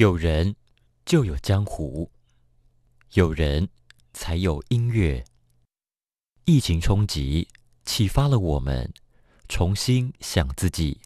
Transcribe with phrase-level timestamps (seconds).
[0.00, 0.56] 有人
[1.04, 2.10] 就有江湖，
[3.12, 3.68] 有人
[4.14, 5.22] 才有音乐。
[6.46, 7.46] 疫情冲击
[7.84, 8.90] 启发了我们，
[9.46, 11.02] 重新想自己，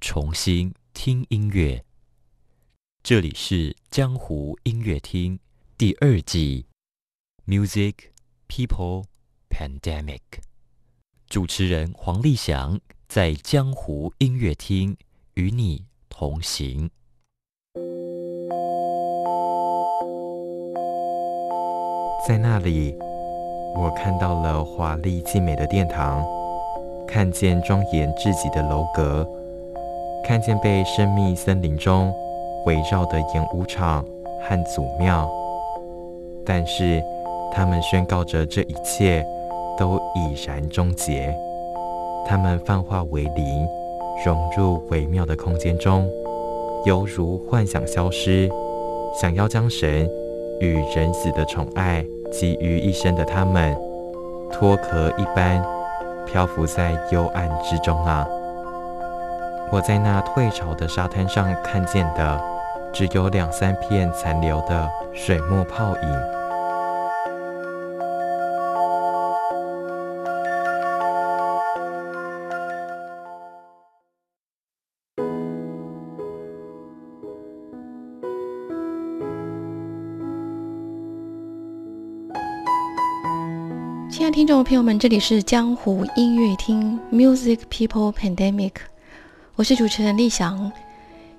[0.00, 1.84] 重新听音乐。
[3.02, 5.40] 这里是江湖音乐厅
[5.76, 6.68] 第二季
[7.44, 7.94] ，Music
[8.46, 9.06] People
[9.50, 10.22] Pandemic。
[11.26, 14.96] 主持人黄立翔在江湖音乐厅
[15.34, 16.88] 与你同行。
[22.28, 22.94] 在那里，
[23.74, 26.22] 我看到了华丽静美的殿堂，
[27.06, 29.26] 看见庄严至极的楼阁，
[30.22, 32.12] 看见被生命森林中
[32.66, 34.04] 围绕的演武场
[34.42, 35.26] 和祖庙。
[36.44, 37.02] 但是，
[37.50, 39.24] 他们宣告着这一切
[39.78, 41.34] 都已然终结。
[42.26, 43.66] 他们泛化为零，
[44.22, 46.06] 融入微妙的空间中，
[46.84, 48.50] 犹如幻想消失。
[49.18, 50.06] 想要将神
[50.60, 52.04] 与人死的宠爱。
[52.30, 53.76] 集于一身的他们，
[54.52, 55.64] 脱壳一般
[56.26, 58.26] 漂浮在幽暗之中啊！
[59.70, 62.40] 我在那退潮的沙滩上看见的，
[62.92, 66.37] 只有两三片残留的水墨泡影。
[84.30, 88.72] 听众朋友们，这里是江湖音乐厅 Music People Pandemic，
[89.56, 90.70] 我是主持人立翔。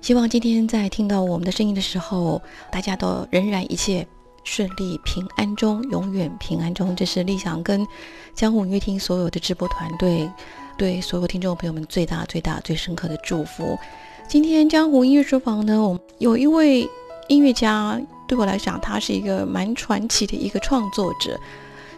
[0.00, 4.06] 希望今天在听到我们的声音的时候，大家都仍然一切
[4.42, 6.94] 顺利、平安中，永远平安中。
[6.96, 7.86] 这是立翔跟
[8.34, 10.28] 江湖音乐厅所有的直播团队
[10.76, 13.78] 对所有听众朋友们最大、最大、最深刻的祝福。
[14.26, 16.90] 今天江湖音乐书房呢，我们有一位
[17.28, 21.38] 音乐家，对我来讲，他是一个蛮传奇的一个创作者。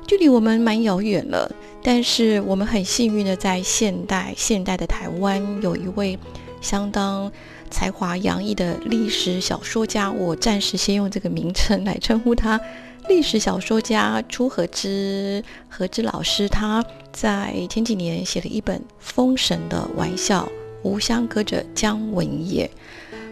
[0.06, 1.50] 距离我们蛮遥远了，
[1.82, 6.18] 但是我们很幸运的在现代现代的台湾有一位
[6.60, 7.30] 相当
[7.70, 12.60] 才华洋溢的历史小说家，我暂时先用这个名称来称呼他。
[13.08, 20.48] 历史小说家朱和之，和之老师，他在前几年写了一本《封神的玩笑》，
[20.88, 22.70] 无相隔着姜文也。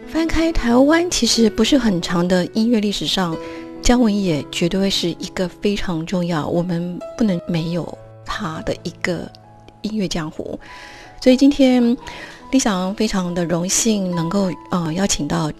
[0.07, 3.37] 翻开台湾其实不是很长的音乐历史上。
[3.81, 9.29] 姜文也绝对会是一个非常重要，我们不能没有他的一个
[9.81, 10.57] 音乐江湖。
[11.21, 11.97] 所以今天
[12.51, 15.51] 李想非常的荣幸能够呃邀请到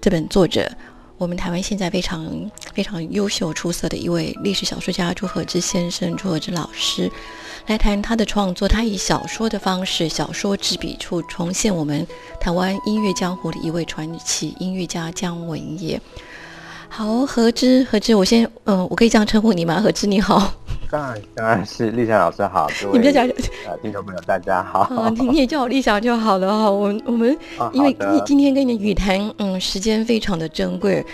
[0.00, 0.70] 这本作者，
[1.18, 7.10] 我们台湾现在非常非常优秀出色的一位历史小说家朱和之先生、朱和之老师
[7.66, 8.66] 来谈他的创作。
[8.66, 12.06] 他以小说的方式，小说之笔处重现我们
[12.40, 16.00] 台湾音乐江湖的一位传奇音乐家姜文也。
[16.88, 19.80] 好，何之何之，我先，嗯，我可以这样称呼你吗？
[19.80, 20.52] 何之你好，
[20.90, 23.12] 当然当然是丽霞老师好，各位
[23.66, 26.70] 呃听众朋友大家好， 你也叫我丽霞就好了哈。
[26.70, 27.36] 我我们
[27.72, 31.04] 因为你今天跟你语谈，嗯，时间非常的珍贵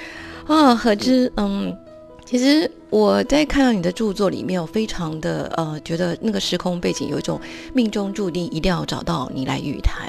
[0.46, 0.74] 啊。
[0.74, 1.76] 何之，嗯，
[2.24, 7.38] 其实我在看到你的著作里面，我非常的呃，觉得那个时空背景有一种
[7.74, 10.08] 命中注定，一定要找到你来语谈。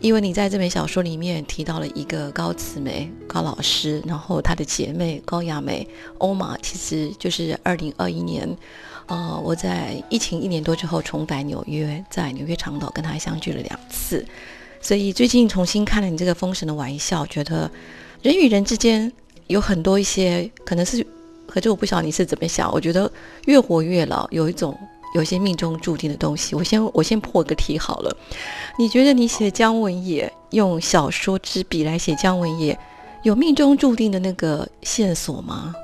[0.00, 8.48] 因为你在这本小说里面提到了一个高慈梅高老师，然后她的姐妹高雅梅欧玛，其实就是二零二一年，
[9.06, 14.24] 呃，我在疫情一年多之后重返纽约，在纽约长岛跟她相聚了两次，
[14.80, 17.70] 所以最近重新看了你这个《封神的玩笑》，觉得
[18.22, 19.12] 人与人之间
[19.48, 21.06] 有很多一些可能是，
[21.46, 23.12] 可是我不晓得你是怎么想，我觉得
[23.44, 24.74] 越活越老，有一种。
[25.14, 28.16] 有些命中注定的东西，我先我先破个题好了。
[28.78, 32.78] 你觉得你写姜文也用小说之笔来写姜文也，
[33.22, 35.74] 有命中注定的那个线索吗？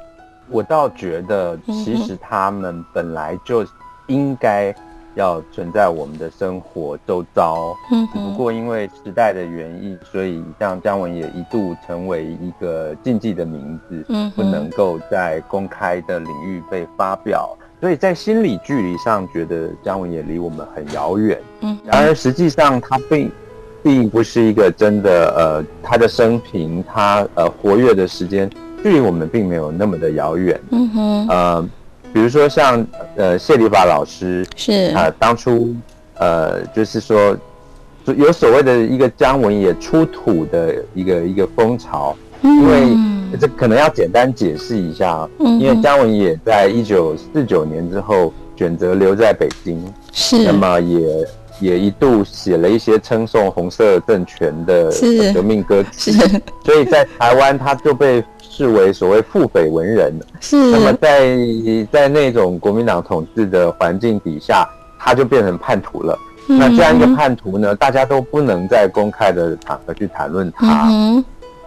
[0.48, 3.66] 我倒觉得，其实他们本来就
[4.06, 4.72] 应该
[5.16, 17.56] 要存在我们的生活周遭，嗯，只不过因为时代的原因，所以像姜文也一度成为一个禁忌的名字，嗯，不能够在公开的领域被发表。
[17.78, 21.38] 所以在心理距离上，觉得姜文也离我们很遥远。
[21.60, 23.30] 嗯，然而实际上他并
[23.82, 28.50] 并不是一个真的呃，他的生平，他呃活跃的时间，
[28.82, 30.58] 距离我们并没有那么的遥远。
[30.70, 31.68] 嗯哼，呃，
[32.14, 32.84] 比如说像
[33.14, 35.74] 呃谢立法老师是啊，当初
[36.14, 37.36] 呃就是说
[38.06, 43.15] 有所谓的一个姜文也出土的一个一个风潮，因为。
[43.36, 50.44] 这可能要简单解释一下，因为姜文也在一九四九年之后选择留在北京，是。
[50.44, 51.26] 那么也
[51.60, 54.90] 也一度写了一些称颂红色政权的
[55.34, 56.12] 革命歌曲，
[56.64, 60.12] 所以在台湾他就被视为所谓腹诽文人。
[60.40, 61.36] 是，那么在
[61.90, 64.68] 在那种国民党统治的环境底下，
[64.98, 66.18] 他就变成叛徒了。
[66.48, 70.88] 那这样一个叛徒呢，大家都不能在公开的场合去谈论他。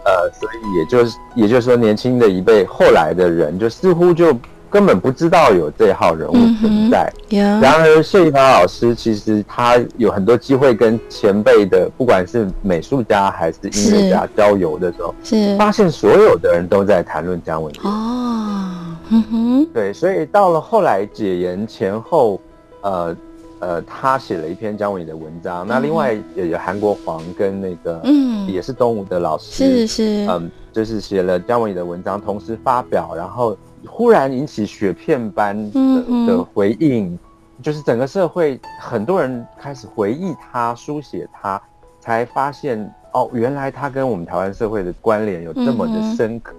[0.04, 4.36] 呃，所以也就是也就是说，年轻的一辈后来的人，就似乎就。
[4.72, 7.12] 根本不知道有这号人物存在。
[7.60, 22.40] 然而，谢一凡老师其实他有很多机会跟前辈的，不管是美术家还是音乐家交流的时候，是发现所有的人都在谈论姜文哦，嗯哼，对，所以到了后来解严前后，
[22.82, 23.12] 呃
[23.60, 25.66] 呃，他写了一篇姜文的文章。
[25.66, 33.56] 那另外也有韩国黄跟那个，嗯，也是东吴的老师，是是，嗯，就是写了姜文的文章，同时发表，然后。
[33.88, 37.18] 忽然引起雪片般的的回应，
[37.62, 41.58] 就是整个社会很多人开始回忆他、书写他，
[41.98, 42.78] 才发现
[43.14, 46.54] 哦，原来他跟我们台湾社会的关联有这么的深刻，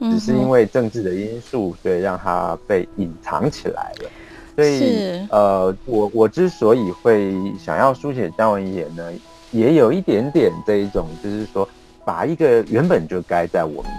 [0.00, 4.10] 只是因为政治的因素，所以让他被隐藏起来了。
[4.58, 9.12] 所以，呃，我我之所以会想要书写姜文也呢，
[9.52, 11.68] 也有一点点这一种，就是说，
[12.04, 13.90] 把一个原本就该在我们。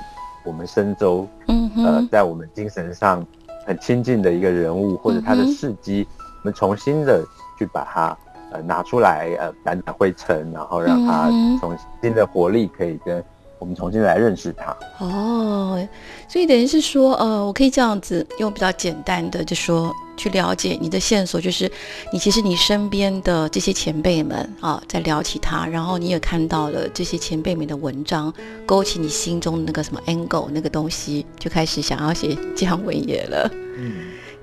[0.45, 3.23] 我们深州，嗯，呃，在我们精神上
[3.67, 7.23] 很亲近的一个人物，或者他的事迹，我们重新的
[7.57, 8.17] 去把它
[8.51, 11.29] 呃拿出来，呃，掸掸灰尘，然后让它
[11.59, 13.23] 重新的活力，可以跟
[13.59, 14.75] 我们重新来认识他。
[15.05, 15.87] 哦，
[16.27, 19.93] 所以等于是说，呃，我可以这样子用比较简单的就说。
[20.19, 21.71] 去了解你的线索，就是
[22.11, 28.31] 你其实你身边的这些前辈们啊，在聊起他，然后你也看到了这些前辈们的文章，
[28.65, 33.49] 勾起你心中那个什么 angle 那个东西，就开始想要写姜文也了。
[33.77, 33.93] 嗯，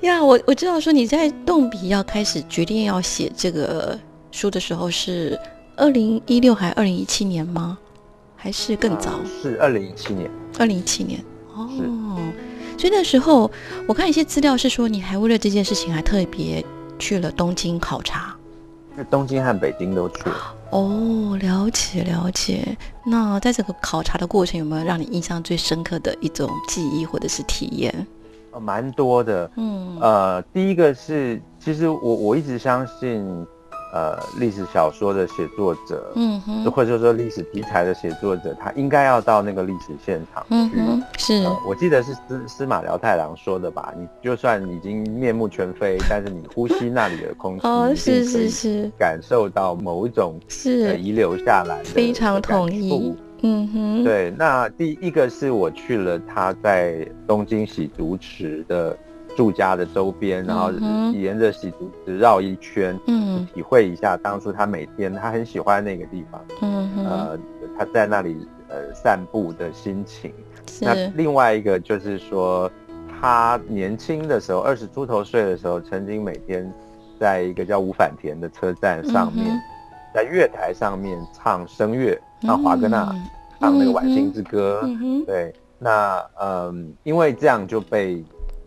[0.01, 3.99] 呀，我我知道说你在动笔要开始决定要写这个
[4.33, 5.39] 书的时候是
[5.77, 7.77] 二零一六还二零一七年吗？
[8.35, 9.21] 还是更早？
[9.43, 10.31] 是二零一七年。
[10.59, 11.23] 二零一七年
[11.55, 11.69] 哦。
[12.79, 13.51] 所以那时候，
[13.87, 16.65] 我看一些资料是说，你还为了这件事情还特别
[16.99, 18.37] 去了东京考察。
[18.95, 20.55] 那东京和北京都去了。
[20.71, 22.77] 哦，了解了解。
[23.05, 28.07] 那在这个考察的过程，有没有让你印象最深刻的一种记忆或者是体验？
[28.53, 29.51] 呃，蛮多的。
[29.57, 29.99] 嗯。
[30.01, 33.47] 呃，第一个是，其实我我一直相信。
[33.93, 40.77] 呃，历史小说的写作者，嗯哼，或者说历史题材的写作者，他应该要到那个历史现场去。
[41.17, 43.95] 是，我记得是司司马辽太郎说的吧？
[43.97, 53.15] 你就算已经面目全非，但是你呼吸那里的空气，哦，是是是，感受到某一种是遗留下来的，非常统一。
[53.43, 54.35] 嗯哼，对。
[54.37, 58.97] 那第一个是我去了他在东京洗足池的。
[59.37, 60.73] 住家的周边，然后
[61.13, 67.39] 沿着洗足池绕一圈，嗯，体会一下当初他每天他很喜欢那个地方，嗯呃，
[67.79, 70.33] 他在那里呃散步的心情。
[70.81, 72.71] 那另外一个就是说，
[73.21, 76.73] 他年轻的时候，二十出头岁的时候，曾经每天
[77.21, 79.55] 在一个叫五反田的车站上面，
[80.15, 83.15] 在月台上面唱声乐，唱华格纳，
[83.61, 84.89] 唱那个晚星之歌。
[85.27, 88.25] 对，那嗯，因为这样就被。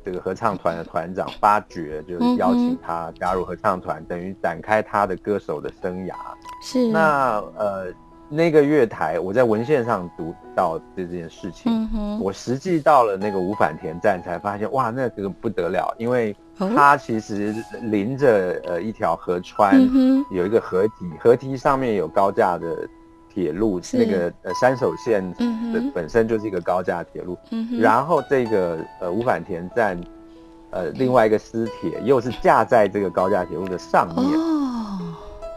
[0.09, 6.15] 这个合唱团的团长发掘，就是邀请他加入合唱团，等于展开他的歌手的生涯。
[6.63, 7.93] 是那呃，
[8.27, 11.87] 那个月台，我在文献上读到这件事情。
[11.93, 17.53] 嗯，我实际到了那个五反田站，才发现哇，那个不得了，因为它其实
[17.83, 19.79] 临着呃一条河川，
[20.31, 22.75] 有一个河堤，河堤上面有高架的。
[23.39, 27.37] 铁路那个呃山手线的本身就是一个高架铁路，
[27.79, 29.97] 然后这个呃五反田站，
[30.71, 34.37] 呃另外一个私铁又是架在这个高架铁路的上面，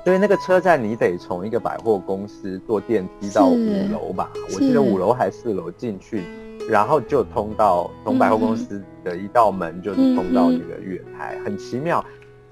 [0.05, 6.23] 所以那个车站你得从一个百货公司坐电梯到五楼吧，我记得五楼还是四楼进去，
[6.71, 12.05] 然后就通到从百货公司的一道门就是通到这个月台，很奇妙，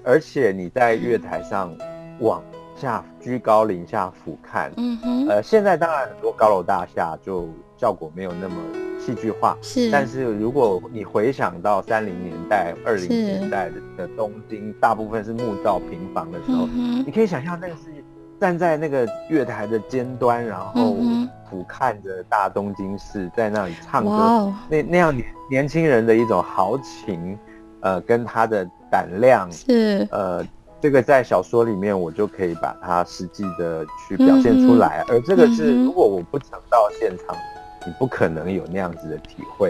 [0.03, 1.73] 而且你在月台上
[2.19, 2.43] 往。
[2.81, 7.47] 下居高临下俯瞰，嗯哼，呃，现在当然很多高楼大厦就
[7.77, 8.55] 效果没有那么
[8.99, 9.91] 戏剧化，是。
[9.91, 16.67] 但是如果你回想到三零年代、二零年代的的东京，大部分是木造平房的时候，
[17.05, 18.03] 你可以想象那个是
[18.39, 20.97] 站在那个月台的尖端，然后
[21.47, 27.37] 俯瞰着大东京市，在那里唱歌，那那样年年轻人的一种豪情，
[27.81, 30.43] 呃，跟他的胆量是，呃。
[30.81, 37.35] 这个在小说里面，我就可以把它实际的去表现出来，而这个是如果我不曾到现场，
[37.85, 39.69] 你不可能有那样子的体会。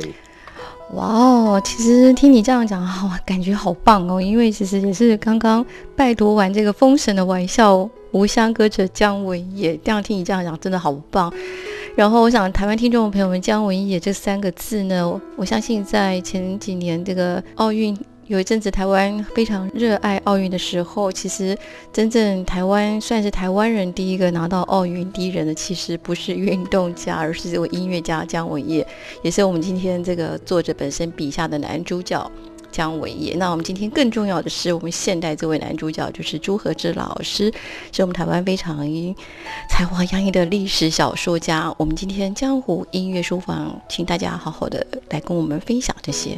[0.94, 4.22] 哇哦，其实听你这样讲， 好感觉好棒哦。
[4.22, 5.66] 因为其实也是刚刚
[5.96, 11.34] 拜读完这个封神的玩笑，无相歌者姜文也这样听你这样讲，真的好棒。
[11.96, 17.98] 然后我想，台湾听众朋友们，姜文也这三个字呢，我相信在前几年这个奥运。
[18.32, 21.58] 有一阵子台湾非常热爱奥运的时候，其实
[21.92, 28.88] 真正台湾算是台湾人第一个拿到奥运第一人的，其实不是运动家，而是这位音乐家姜文业，
[29.22, 32.32] 也是我们今天这个作者本身笔下的男主角
[32.72, 33.36] 姜文业。
[33.36, 37.52] 那我们今天更重要的是，我们现代这位男主角就是朱和之老师，
[37.92, 38.78] 是我们台湾非常
[39.70, 41.70] 才华洋溢的历史小说家。
[41.78, 46.38] 我们今天江湖音乐书房，请大家好好的来跟我们分享这些。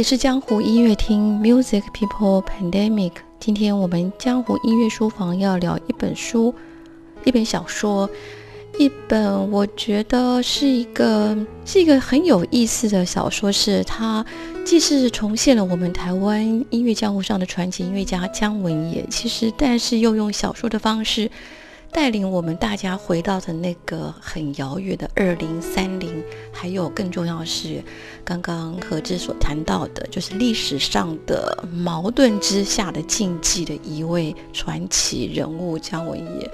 [0.00, 3.12] 里是江湖音乐厅，Music People Pandemic。
[3.38, 6.54] 今天我们江湖音乐书房要聊一本书，
[7.22, 8.08] 一本小说，
[8.78, 13.52] 一本我觉得是一个是一个很有意思的小说。
[13.52, 14.24] 是它
[14.64, 21.30] 既是重现了我们台湾音乐江湖上的传奇音乐家姜文也，其实但是又用小说的方式。
[21.92, 27.82] 带领我们大家回到的那个很遥远的二零三零，还有更重要是，
[28.24, 36.50] 刚刚何志所谈到的，就是历史上的矛盾之下的禁忌的一位传奇人物姜文也。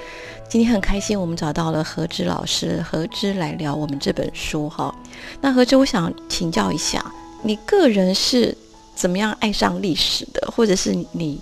[0.48, 4.94] 今天很开心，我们找到了何志老师，何志来聊我们这本书哈。
[5.40, 7.04] 那何志，我想请教一下，
[7.42, 8.56] 你个人是
[8.94, 11.40] 怎么样爱上历史的，或者是你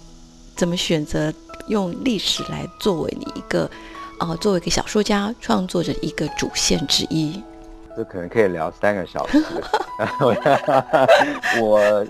[0.56, 1.32] 怎么选择？
[1.68, 3.68] 用历史来作为你一个，
[4.20, 7.42] 呃，作为一个小说家创作者一个主线之一，
[7.96, 9.38] 这可能可以聊三个小时。
[11.60, 12.06] 我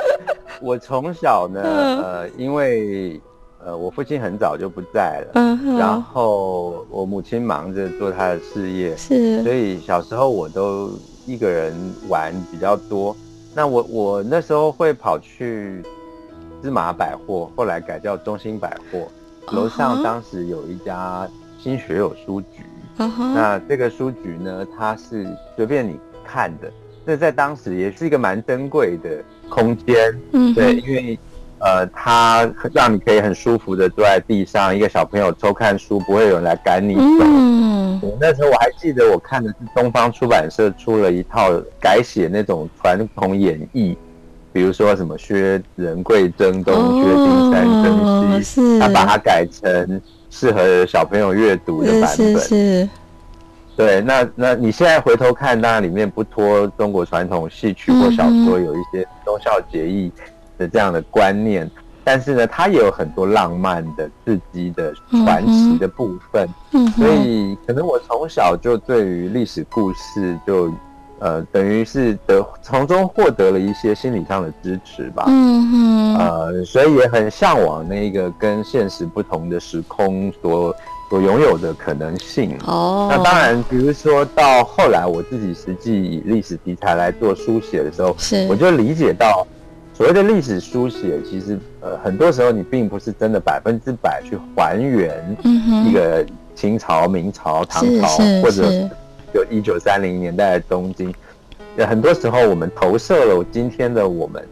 [0.61, 3.21] 我从小呢，呃，因为
[3.65, 10.91] 呃，我父亲很早就不在了，嗯，然后我母亲忙着做她的事业，是，所以小时候我都
[11.27, 11.75] 一个人
[12.09, 13.17] 玩比较多。
[13.55, 15.83] 那我我那时候会跑去
[16.63, 19.07] 芝麻百货，后来改叫中心百货。
[19.53, 22.63] 楼上当时有一家新学友书局，
[22.97, 26.71] 那这个书局呢，它是随便你看的，
[27.05, 29.97] 那在当时也是一个蛮珍贵的空间，
[30.33, 31.19] 嗯，对，因为
[31.59, 37.25] 呃，它让你可以很舒服的坐在地上，一个小朋友偷看书，不会有人来赶你走。
[37.25, 43.97] 嗯，那时候我还记得，我看的是东方出版社出了一套改写那种传统演义。
[44.55, 52.39] 比如说什么薛仁贵征东、薛丁山征西，他把它改成适合小朋友阅读的版本。
[52.39, 52.89] 是，
[53.77, 54.01] 对。
[54.01, 60.13] 那那你现在回头看，当然里面不脱中国传统戏曲或小说有一些忠孝节义
[60.57, 61.69] 的这样的观念，
[62.05, 66.49] 但是呢，它也有很多浪漫的、刺激的、传奇的部分。
[66.71, 70.73] 嗯，所以可能我从小就对于历史故事就。
[71.25, 75.25] 呃，等于是得从中获得了一些心理上的支持吧。
[75.27, 76.17] 嗯哼。
[76.19, 80.77] 呃，所以也很向往那个跟现实不同的时空所
[81.09, 82.55] 所拥有的可能性。
[82.67, 83.09] 哦。
[83.11, 89.47] 那当然，比如说到后来，我自己实际以历史题材来做书写的时候，是我就理解到，
[89.95, 95.35] 所谓的历史书写，其实呃很多时候你并不是真的百分之百去还原
[95.87, 96.23] 一个
[96.55, 98.09] 清朝、明朝、唐朝
[98.43, 98.87] 或者。
[99.35, 101.13] 就一九三零年代的东京，
[101.77, 104.47] 很多时候我们投射了今天的我们，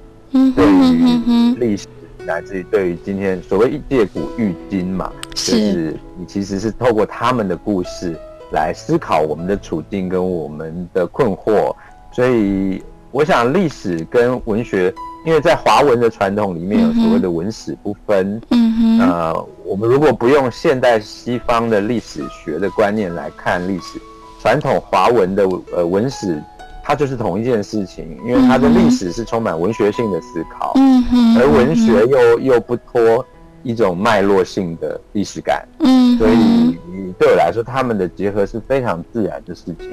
[0.57, 1.87] 对于历史，
[2.27, 8.19] 乃至于对于今天所谓借古喻今嘛，就是你其实是透过他们的故事
[8.51, 11.73] 来思考我们的处境跟我们的困惑。
[12.13, 14.93] 所以，我想历史跟文学，
[15.25, 18.43] 因为在华文的传统里面有所谓的文史不分。
[18.51, 24.01] 嗯哼，呃，我们如果不用现代西方的历史学的观念来看历史。
[24.43, 26.43] 传统华文的呃文史，
[26.83, 33.25] 它就是同一件事情，因为它的历史是充满文学性的思考，嗯哼，而文学又又不脱
[33.63, 36.77] 一种脉络性的历史感，嗯，所以
[37.21, 39.89] 对我来说，他们的结合是非常自然的事情。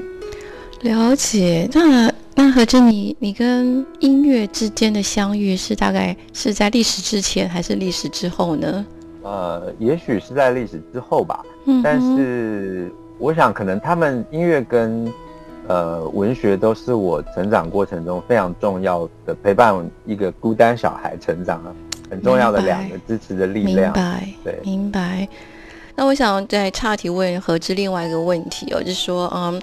[0.80, 8.84] 了解，那那何真，你你跟音乐之间的相遇是大概是在历史之前还是历史之后呢？
[9.22, 12.92] 呃，也许是在历史之后吧，嗯，但是。
[13.20, 15.12] 我想，可能他们音乐跟
[15.68, 21.70] 呃，文学都是我成长过程中非常重要的陪伴一个孤单小孩成长啊，
[22.10, 23.92] 很重要的两个支持的力量。
[23.92, 25.28] 明白，对，明白。
[25.94, 29.60] 那我想再岔题问何之另外一个问题哦，就是说，嗯。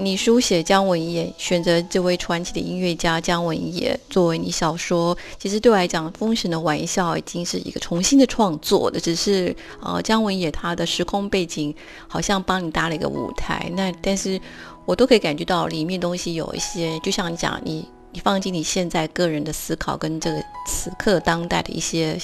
[0.00, 11.74] 你书写姜文也选择这位传奇的音乐家姜文也作为你小说，其实对我来讲，《封神的玩笑》已经是一个重新的创作的，只是呃，姜文也他的时空背景
[12.06, 13.68] 好像帮你搭了一个舞台。
[13.74, 14.40] 那但是
[14.86, 22.16] 我都可以感觉到里面东西有一些，就像你讲，你你放进你现在个人的思考跟这个此刻当代的一些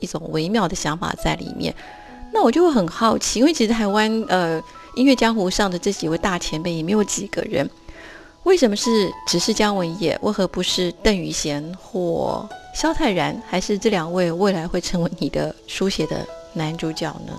[0.00, 1.72] 一种微妙的想法在里面。
[2.32, 4.60] 那我就会很好奇，因为其实台湾呃。
[4.94, 7.68] 音乐江湖上的这几位大前辈也没有几个人，
[8.44, 10.18] 为什么是只是姜文也？
[10.22, 13.40] 为何不是邓宇贤或萧泰然？
[13.46, 17.32] 还是这两位未来会成为你的书写的男主角呢？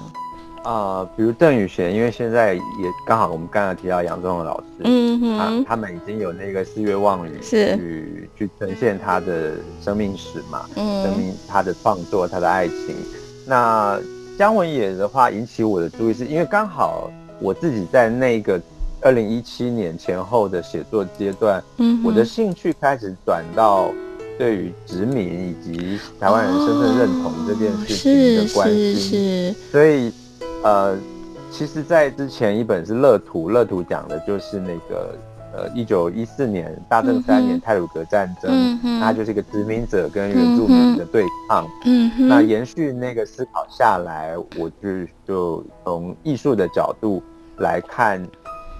[0.64, 2.62] 啊，比如邓宇贤，因为现在也
[3.06, 12.96] 刚好我们刚刚提到杨宗纬老师，嗯哼，他们已经有那个四月望雨去去呈现他的生命史嘛，嗯，生命他的创作，他的爱情。
[13.48, 14.00] 那
[14.38, 17.12] 姜文也的话引起我的注意，是因为刚好。
[17.42, 18.62] 我自己在那个
[19.02, 23.92] 二零一七年前后的写作阶段，嗯，我的兴趣开始转到
[24.38, 30.12] 对于殖民以及台湾人身份认同这件事情的关系，是，所以，
[30.64, 30.96] 呃，
[31.52, 35.16] 其实，在之前一本是《乐土》，《乐土》讲的就是那个，
[35.54, 47.22] 呃，一九一四年大正三年泰鲁格战争，它就是一个殖民者跟原住民的对抗，嗯，那延续那个思考下来，我就就从艺术的角度。
[47.62, 48.22] 来看，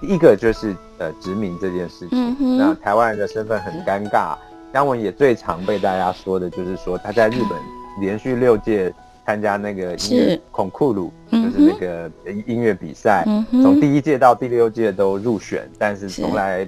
[0.02, 4.36] 一个就是呃殖民这件事情，那台湾人的身份很尴尬。
[4.72, 7.58] 姜文也最常被大家说的就是说他在日本
[8.00, 8.90] 连续六届
[9.26, 12.10] 参加那个音乐孔库鲁，就是那个
[12.46, 16.66] 音乐比赛，从第一届到第六届都入选，但是从来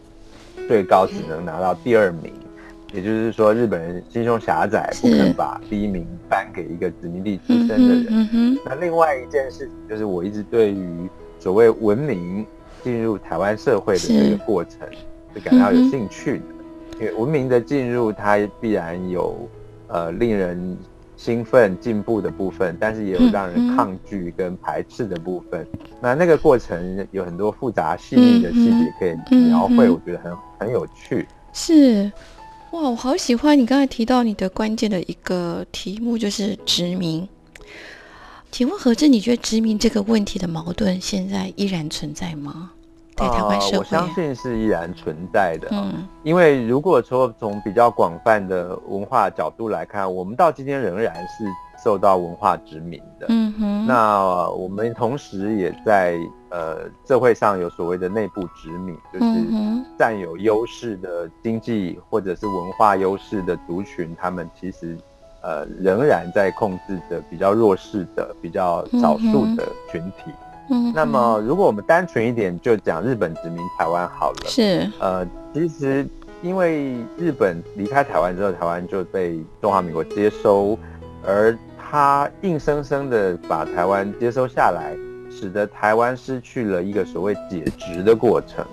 [0.69, 2.33] 最高只能拿到第二名。
[2.93, 8.59] 也就是说，日本人心胸狭窄，不肯把第一名颁给一个殖民地出身的人。
[8.65, 11.09] 那另外一件事情就是，我一直对于。
[11.45, 12.47] 所谓文明
[12.83, 14.81] 进入台湾社会的这个过程，
[15.35, 16.45] 是感到有兴趣的。
[16.99, 19.47] 因为文明的进入，它必然有
[19.89, 20.75] 呃令人
[21.19, 25.67] 兴奋进步的部分，但是也有让人抗拒跟排斥的部分。
[26.01, 31.29] 那那个过程有很多复杂细腻的细节可以描绘，我觉得很很有趣。
[31.53, 32.11] 是
[32.71, 37.29] 哇，我好喜欢你刚才提到你的关键的一个题目，就是殖民。
[38.55, 42.71] 请问何志，你觉得殖民这个问题的矛盾现在依然存在吗？
[43.17, 45.67] 在台湾社会，我相信是依然存在的。
[45.73, 51.45] 嗯，因为如果说从比较广泛的文化角度来看，我们到今天仍然是
[51.83, 53.27] 受到文化殖民的。
[53.29, 56.17] 嗯哼，那我们同时也在
[56.51, 59.27] 呃社会上有所谓的内部殖民，就是
[59.99, 64.97] 占有优势的经济或者是文化优势的族群，他们其实。
[65.45, 70.33] 呃，仍然在控制着比较弱势的、比较少数的群体。
[70.71, 74.49] 嗯，那么如果我们单纯一点，就讲日本殖民台湾好了。
[74.49, 74.91] 是。
[74.99, 76.07] 呃，其实
[76.43, 80.79] 因为日本离开台湾之后，台湾就被中华民国接收，
[81.23, 84.97] 而他硬生生的把台湾接收下来，
[85.31, 88.65] 使得台湾失去了一个所谓解职的过程。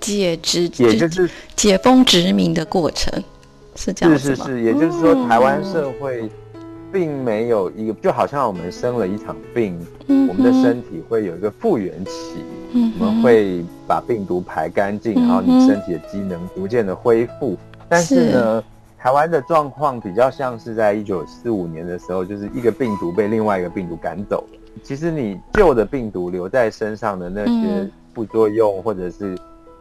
[0.00, 3.22] 解职，也就是解封殖民的过程。
[3.76, 6.28] 是这样是是是，也就是说，台湾社会
[6.92, 12.44] 并没有一个，就好像我们生了一场病，我们的身体会有一个复原期，
[12.98, 17.56] 我们会把病毒排干净，然后你身体的机能逐渐的恢复。
[17.88, 18.64] 但是呢，
[18.98, 24.58] 台湾的状况比较像是在一九四五年的时候，就是一个病毒被另外一个病毒赶走了。
[24.82, 29.38] 其实你旧的病毒留在身上的那些副作用，或者是。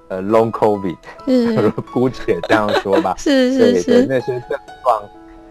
[0.09, 0.97] 呃，long covid，
[1.93, 5.03] 姑且这样说吧，是是是，那些症状，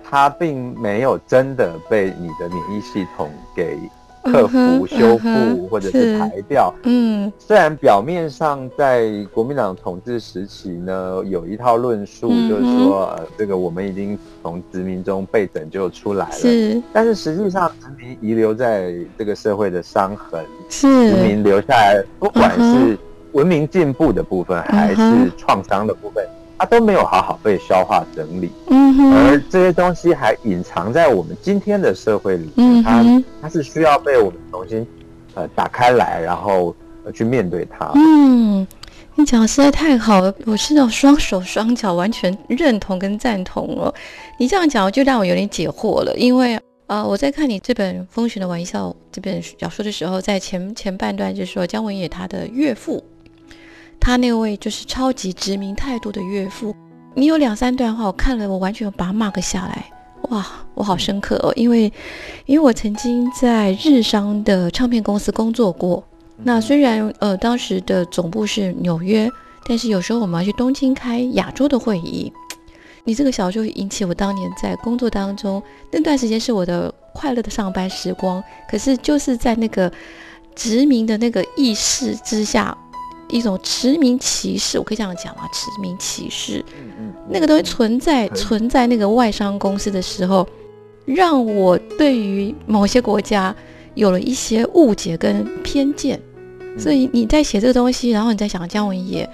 [0.03, 3.79] 它并没有真的被你的免疫系统给
[4.25, 6.75] 克服、修复或者是排掉。
[6.83, 22.99] 嗯，虽然表面上在国民党统治时期呢，有一套论述，就是说，呃，这个我们已经从殖民中被拯救出来了，是，但是实际上殖民遗留在这个社会的伤痕，是殖民留下来，不管是。
[23.33, 26.27] 文明进步的部分还是创伤的部分，
[26.59, 33.05] 它都没有好好被消化整理，嗯而这些东西还隐藏在我们今天的社会里，嗯它
[33.43, 34.87] 它是需要被我们重新
[35.35, 36.75] 呃打开来，然后
[37.15, 37.91] 去面对它。
[37.95, 38.67] 嗯，
[39.15, 43.93] 你讲的实在太好了，我是种双手双脚完全认同跟赞同了。
[44.39, 53.05] 你这样讲，就让我有点解惑了，因为呃，我在看你这本《风雪的玩笑》这本小说的时候，在前前半段就是说姜文也他的岳父。
[54.01, 56.75] 他那位就是超级殖民态度的岳父。
[57.15, 59.85] 你有两三段话，我看了，我完全把它 mark 下来。
[60.31, 61.93] 哇，我好深刻哦，因为
[62.47, 66.03] 因为我曾经在日商的唱片公司工作过。
[66.43, 69.31] 那虽然呃当时的总部是纽约，
[69.67, 72.33] 但是有时候我们要去东京开亚洲的会议。
[73.05, 79.91] 你这个小说引起我当年在工作当中那段时间是我的快乐的上班时光，可是就是在那个
[80.55, 82.77] 殖民的那个意识之下，
[83.31, 85.43] 一种殖民歧视，我可以这样讲吗？
[85.53, 86.65] 殖民歧视，
[87.29, 90.47] 那个东西存在存在那个外商公司的时候，
[91.05, 93.55] 让我对于某些国家
[93.95, 96.21] 有了一些误解跟偏见。
[96.79, 99.29] 所以你在写这个东西，然后你在想姜文也，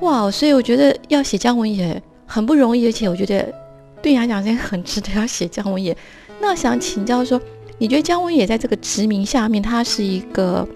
[0.00, 2.02] 哇，所以我觉得要写姜文也。
[2.28, 3.54] 很不容易，而且我觉得
[4.02, 5.96] 对你来讲，真的很值得要写姜文也。
[6.40, 7.40] 那想请教说，
[7.78, 10.66] 你觉得姜文也在这个殖民下面，他是一个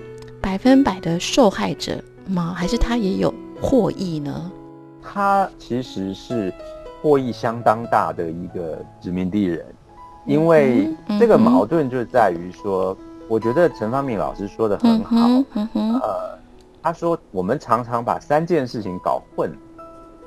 [0.40, 2.54] 百分百的受害者吗？
[2.56, 4.50] 还是他也有获益呢？
[5.02, 6.52] 他其实是
[7.02, 9.64] 获益相当大的一个殖民地人，
[10.26, 12.96] 因为这个矛盾就在于说，
[13.28, 15.16] 我觉得陈方敏老师说的很好，
[15.74, 16.38] 呃，
[16.82, 19.50] 他说我们常常把三件事情搞混。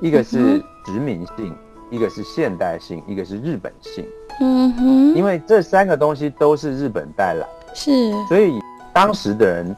[0.02, 1.56] 一个是殖民性，
[1.90, 4.06] 一个是现代性，一个是日本性。
[4.42, 8.60] 嗯哼，因为这三个东西都是日本带来，是，所以
[8.92, 9.74] 当时的人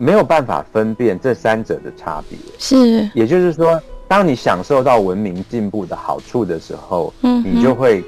[0.00, 2.38] 没有办法分辨这三者的差别。
[2.58, 8.02] 是，也就是说，当你享受到文明进步的好处的时候，嗯，你就会。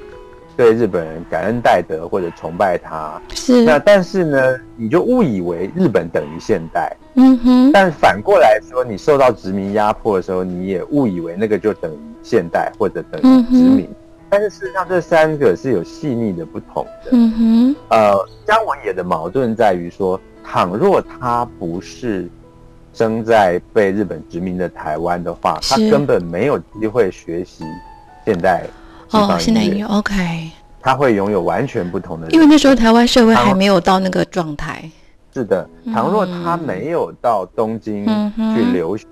[0.55, 7.72] 对日本人感恩戴德或者崇拜他，是那但是呢，你就误以为日本等于现代，嗯哼。
[7.72, 13.88] 但反过来说，你受到殖民压迫的时候，你也误以为那个就等于现代或者等于殖民。
[14.28, 17.11] 但是事实上，这三个是有细腻的不同的。
[17.12, 17.76] 嗯哼。
[17.88, 18.14] 呃，
[18.46, 22.28] 姜文也的矛盾在于说，倘若他不是
[22.92, 27.64] 生在被日本殖民的台湾的话，他根本没有机会学习
[28.24, 28.64] 现代。
[29.11, 30.50] 哦，现在音乐 OK，
[30.81, 34.90] 他会拥有完全不同的，因为那时候台湾社会还没有到那个状态。
[35.35, 38.05] 是的，倘若他没有到东京
[38.55, 39.07] 去留学，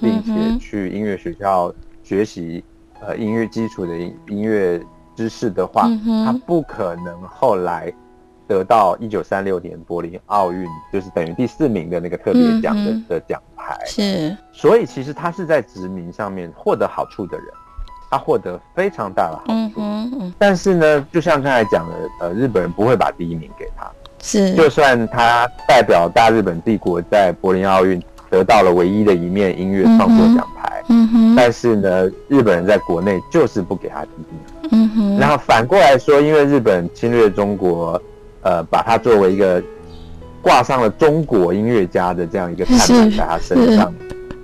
[0.00, 2.64] 并且去音乐学校学习
[3.00, 4.80] 呃音乐基础的音乐
[5.14, 5.88] 知识的话，
[6.24, 7.92] 他不可能后来
[8.52, 13.78] 得到一九三六年柏林奥运就是等于第四名的那个特别奖的的奖牌。
[13.86, 17.46] 是，所以其实他是在殖民上面获得好处的人。
[18.10, 19.80] 他获得非常大的好处，
[20.38, 23.90] 但是呢，就像刚才讲的，呃，日本人不会把第一名给他，
[24.22, 37.98] 是，就算他代表大日本帝国在柏林奥运得到了唯一的一面音乐创作奖牌，嗯哼，但是呢，日本人在国内就是不给他第一名，嗯哼，然后反过来说，因为日本侵略中国，
[38.42, 39.62] 呃，把他作为一个
[40.40, 43.92] 挂上了中国音乐家的这样一个看板在他身上。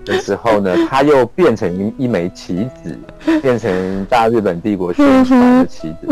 [0.04, 2.98] 的时候呢，他又变成一一枚棋子，
[3.42, 6.06] 变成大日本帝国宣传的棋子。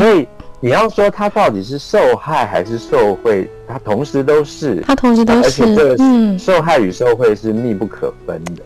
[0.00, 0.26] 所以
[0.58, 8.64] 你要说他到底是受害还是受贿，他同时都是，他同时都是，而且这个受害与受贿是密不可分的。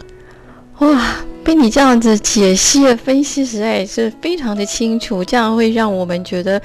[0.80, 6.60] 哇，被你这样子解析分析，实在是非常的清楚，这样会让我们觉得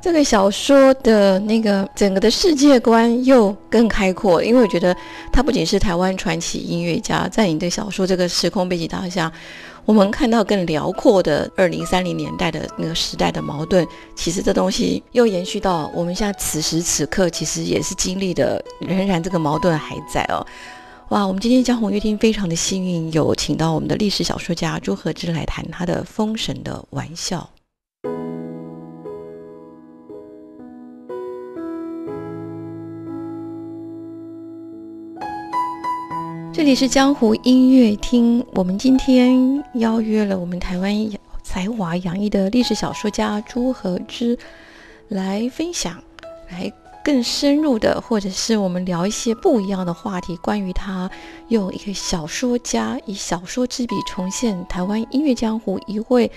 [0.00, 4.42] 这个小说的那个整个的世界观又更开阔。
[4.42, 4.96] 因为我觉得
[5.30, 9.30] 他不仅是台湾传奇音乐家，在你的小说这个时空背景当下，
[9.84, 13.86] 我们看到更辽阔的 二零三零年代的那个时代的矛盾。
[14.16, 20.40] 其实这东西又延续到我们现在此时此刻，其实也是经历的，仍然这个矛盾还在哦。
[21.10, 27.48] 哇，我们今天江红乐厅非常的幸运，有请到我们的历史小说家朱和之来谈他的《封神的玩笑》。
[36.52, 40.94] 这里是江湖音乐厅，我们今天邀约了我们台湾
[41.42, 44.38] 才华洋溢的历史小说家朱和之
[45.08, 46.02] 来分享，
[46.50, 46.70] 来。
[47.08, 51.10] 更深入的，或者是我们聊一些不一样的话题，关于他
[51.48, 56.30] 用一个小说家以小说之笔重现台湾音乐江湖一位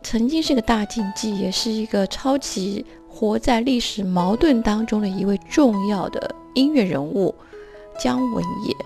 [0.00, 7.34] 曾经是个大禁忌，也是一个超级活在历史矛盾当中的一位重要的音乐人物
[7.98, 8.76] 姜文也。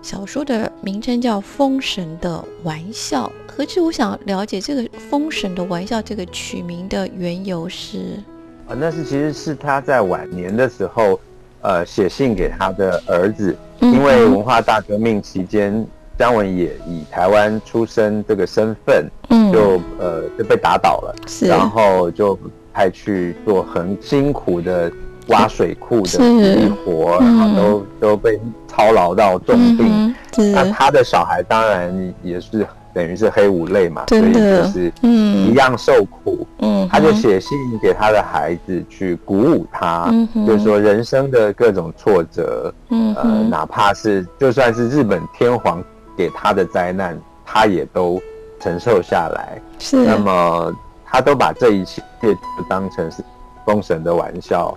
[0.00, 8.24] 小说的名称叫《封神的玩笑》，何止我想了解这个《封神的玩笑》这个取名的缘由是。
[8.68, 11.18] 啊，那是其实是他在晚年的时候，
[11.62, 15.86] 呃，写信给他的儿子，因为文化大革命期间，
[16.18, 22.38] 姜文也以台湾出生这个身份，嗯，就呃就被打倒了，是，然后就
[22.70, 24.92] 派去做很辛苦的
[25.28, 30.14] 挖水库的力活，然后都都被操劳到重病。
[30.52, 32.66] 那他的小孩当然也是
[32.98, 36.44] 等于是黑五类嘛，所以就是嗯一样受苦。
[36.58, 40.12] 嗯，他就写信给他的孩子去鼓舞他，
[40.44, 45.80] 就是说人生的各种挫折，呃，哪怕是就算是日本天皇
[46.16, 48.20] 给他的灾难，他也都
[48.58, 49.62] 承受下来。
[49.78, 50.74] 是，那么
[51.06, 52.34] 他都把这一切就
[52.68, 53.22] 当成是
[53.64, 54.76] 封神的玩笑。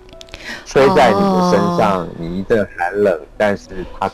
[0.64, 4.08] 吹在你的身上，你一阵寒冷，但是它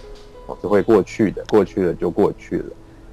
[0.46, 2.64] 总是会过去的，过去了就过去了。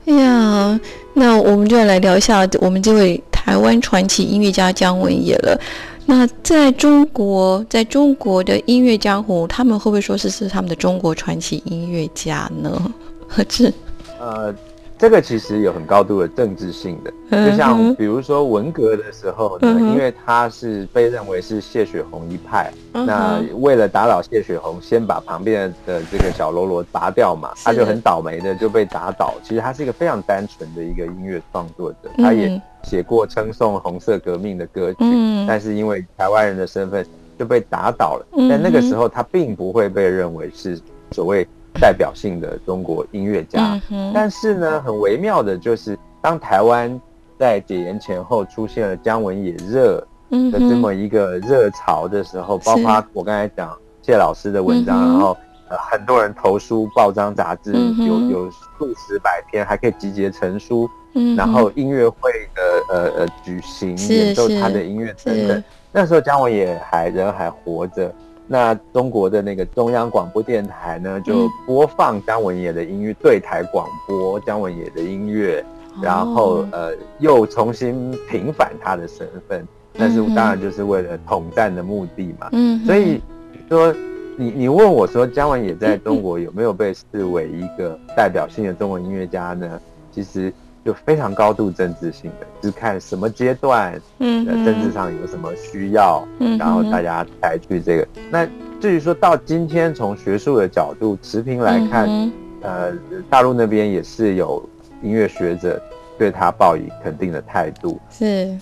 [0.05, 0.79] 哎呀，
[1.13, 5.59] 那我们就要来聊一下我们这位台湾传奇音乐家姜文也了。
[6.05, 12.93] 那在中国，在中国的音乐江湖，他们会不会说是是他们的中国传奇音乐家呢？
[13.27, 13.73] 何志？
[14.19, 14.53] 呃。
[14.97, 29.33] 这个其实有很高度的政治性的，就像比如说文革的时候呢，因为他是被认为是谢雪红一派，那为了打倒谢雪红，先把旁边的这个小喽啰拔掉嘛，他就很倒霉的就被打倒。
[29.43, 34.99] 其实他是一个非常单纯的一个音乐创作者，他也写过称颂红色革命的歌曲，
[35.45, 37.05] 但是因为台湾人的身份
[37.37, 38.25] 就被打倒了。
[38.49, 40.79] 但那个时候他并不会被认为是
[41.11, 41.45] 所谓。
[41.79, 43.79] 代表性的中国音乐家，
[44.13, 46.99] 但是呢，很微妙的就是，当台湾
[47.37, 60.89] 在解严前后出现了姜文也热的这么一个热潮的时候，包括我刚才讲谢老师的文章，然后呃很多人投书报章杂志，有有数十百篇，还可以集结成书，
[61.35, 68.13] 然后音乐会的呃呃举行演奏他的音乐等等，那时候姜文也还人还活着。
[68.47, 75.65] 那中国的那个中央广播电台呢，就播放姜文也的音乐，对台广播姜文也的音乐，
[76.01, 82.49] 然后呃又重新平反他的身份，但是当然就是为了统战的目的嘛。
[82.51, 83.21] 嗯，所以
[83.67, 83.93] 说
[84.37, 89.79] 你你问我说姜文也在中国有没有被视为一个代表性的中文音乐家呢？
[90.11, 90.53] 其实。
[90.85, 98.07] 就非常高度政治性的，是看什么阶段，嗯，政治上有什么需要，嗯，然后大家采取这个。
[98.29, 98.47] 那
[98.79, 102.93] 至于说到今天，从学术的角度持平来看，呃，
[103.31, 104.63] 大陆那边也是有
[105.01, 105.81] 音乐学者
[106.19, 108.55] 对他抱以肯定的态度，是，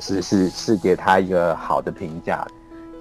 [0.00, 2.46] 是是是给他一个好的评价。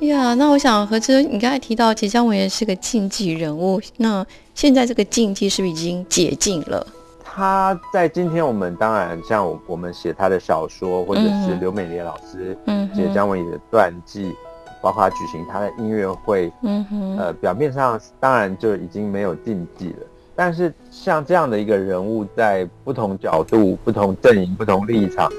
[0.01, 6.85] 呀，那我想何之，你刚才提到，其实姜文也是个禁忌人物，那现在这个禁忌是不是已经解禁了？
[7.33, 12.57] 他在今天，我们当然像我们写他的小说，或者是刘美莲老师
[12.93, 14.35] 写姜文野的传记，
[14.81, 19.99] 包括举行他的音乐会，嗯哼，呃，表面上当然就已经没有禁忌了。
[20.35, 25.31] 但是像这样的一个人物，在不同角度、不同阵营、不同立场，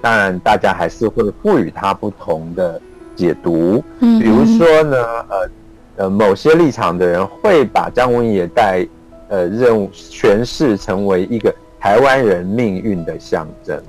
[0.00, 2.80] 当然大家还是会赋予他不同的
[3.16, 3.82] 解读。
[3.98, 4.96] 嗯，比如说呢，
[5.28, 5.50] 呃
[5.96, 8.86] 呃，某些立场的人会把姜文野带。
[9.30, 13.80] 呃，任务诠释成为一个台湾人命运的象征，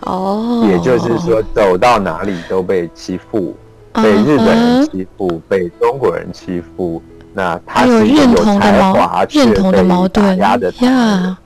[0.00, 3.54] 哦，也就是说，走到哪里都被欺负，
[3.92, 7.00] 被日本人欺负，被中国人欺负，
[7.32, 9.62] 那他是一个有才华却被
[10.08, 11.38] 打压的呀。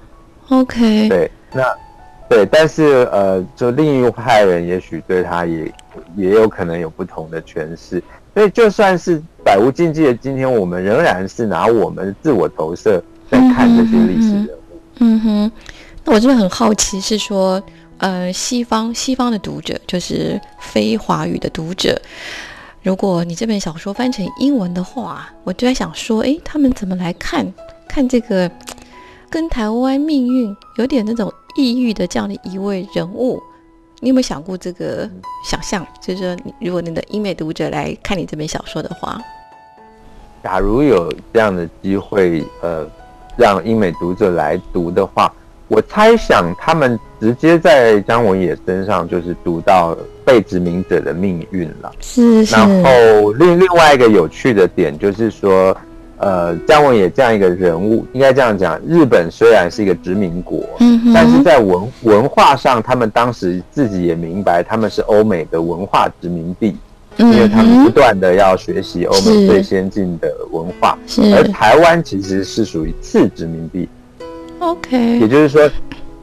[0.48, 1.62] OK，对，那
[2.30, 5.70] 对，但是呃，就另一派人也许对他也
[6.16, 13.02] 也有可能有不同的诠释，所以就算是百无禁忌的今天，我们仍然是拿我们自我投射。
[13.32, 15.52] 在看这些历史人物，嗯哼，
[16.04, 17.60] 那我真的很好奇，是说，
[17.96, 21.98] 呃，西方西方的读者，就是非华语的读者，
[22.82, 27.50] 如果你这本小说翻成英文的话，我就在想说，哎，他们怎么来看
[27.88, 28.50] 看这个
[29.30, 33.42] 跟台湾命运有点那种异域的这样的一位人物？
[34.00, 35.08] 你有没有想过这个
[35.48, 35.86] 想象？
[36.02, 39.18] 就是说，如果你的英美读者来看你这本小说的话，
[40.44, 42.86] 假如有这样的机会，呃。
[43.36, 45.32] 让英美读者来读的话，
[45.68, 51.90] 我猜想他们直接在姜文野身上就是读到被殖民者的命运了。
[52.00, 52.54] 是是。
[52.54, 55.76] 然后另另外一个有趣的点就是说，
[56.18, 66.76] 呃，姜文野这样一个人物，应该这样讲，日本虽然是一个殖民国，嗯，但是在文文化上，他们当时自己也明白，他们是欧美的文化殖民地。
[67.30, 70.98] 因为他们不断的要学习欧美最先进的文化，
[71.34, 73.88] 而台湾其实是属于次殖民地。
[74.58, 75.70] OK，也就是说，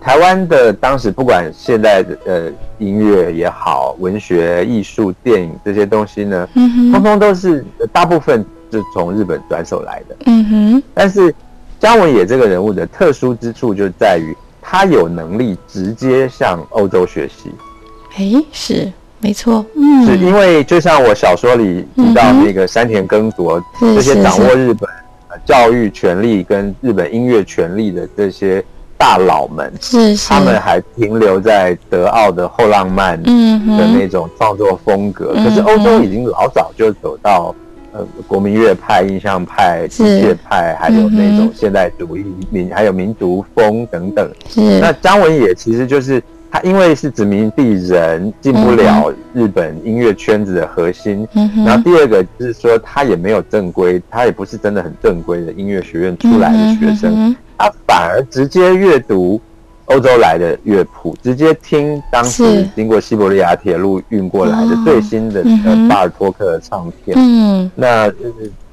[0.02, 10.16] 台湾的当时不管现在的呃音乐也好，文学、艺术、电影这些东西呢，通通都是大部分是从日本转手来的。
[10.26, 11.34] 嗯哼，但是
[11.80, 17.52] 姜文也这个人物的特殊之处就在于他有能力直接向欧洲学习。
[18.16, 18.92] 哎，是。
[19.20, 24.90] 没错，嗯，是因为就像我小说里提到那个山田耕卓这些掌握日本
[25.46, 28.64] 教育权利跟日本音乐权利的这些
[28.98, 33.32] 大佬们，是他们还停留在德奥的后浪漫的
[33.94, 37.54] 那种创作风格，可是欧洲已经老早就走到。
[37.92, 44.30] 呃，国民乐派、印象派、机械派，还有那种现代主义民，还有民族风等等。
[44.80, 51.28] 那张文也其实就是他，因为是殖民地人，进不了日本音乐圈子的核心。
[51.66, 59.42] 然后第二个就是说，他也没有正规，他也不是真的很正规的音乐学院出来的学生，他反而直接阅读。
[59.92, 68.08] 欧洲来的乐谱，直接听当时经过西伯利亚铁路运过来的最新的呃巴尔托克的唱片，嗯，那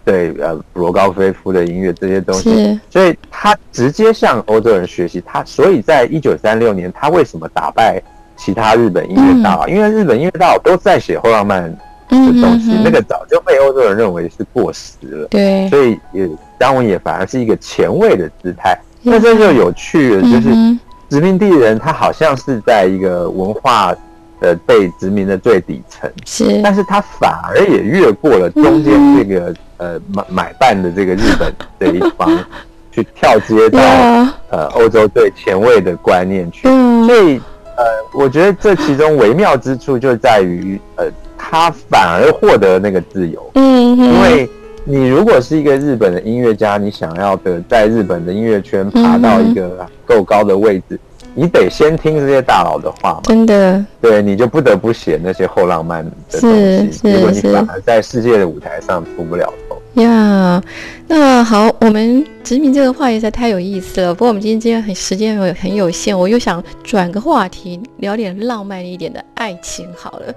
[0.07, 5.23] 对呃普罗高菲夫的音乐这些东西，所以他直接向欧洲人学习。
[5.27, 8.01] 他所以在一九三六年，他为什么打败
[8.37, 9.69] 其他日本音乐大佬？
[9.69, 15.27] 因为日本音乐大佬都在写后浪漫的东西，那个早就被欧洲人认为是过时了。
[15.29, 18.79] 对，所以也张文也反而是一个前卫的姿态。
[19.03, 20.79] 那这就有趣了，就是。
[21.09, 23.95] 殖民地人，他好像是在一个文化
[24.41, 32.29] 的被殖民的最底层，是，但是他反而也越过了中间这个呃买买办的这个日本 这一方，
[32.93, 33.81] 去跳接到
[34.51, 36.69] 呃欧洲最前卫的观念去，
[37.07, 37.41] 所以
[37.77, 41.05] 呃，我觉得这其中微妙之处就在于呃，
[41.37, 44.49] 他反而获得那个自由，嗯，因为。
[44.89, 50.97] 你如果是一个日本的音乐家，你想要的在日本的音乐圈爬到一个够高的位置，
[51.37, 53.21] 你得先听这些大佬的话嘛。
[53.25, 56.51] 真的，对，你就不得不写那些后浪漫的东
[56.91, 60.03] 西，结果你反而在世界的舞台上出不了头。
[60.03, 60.63] 呀，
[61.07, 64.15] 那好，我们殖民这个话题实在太有意思了。
[64.15, 70.35] 不过我们今天今天很时间很很有限，我又想转个话题，聊点浪漫一点的爱情好了。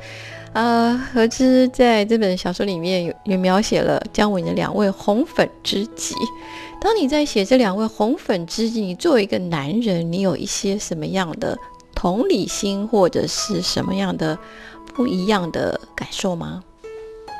[0.53, 6.15] 呃，何之在这本小说里面有有描写了姜文的两位红粉知己。
[6.81, 11.57] 当你在写这两位红粉知己，你作为一个男人，你有一些什么样的
[11.93, 14.37] 同理心，或者是什么样的
[14.95, 16.63] 不一样的感受吗？